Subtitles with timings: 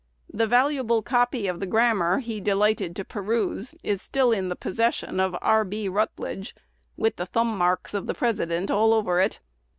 [0.33, 5.19] The "valuable copy" of the grammar "he delighted to peruse" is still in the possession
[5.19, 5.63] of R.
[5.63, 5.87] B.
[5.87, 6.55] Rutledge,
[6.97, 9.41] with the thumb marks of the President all over it.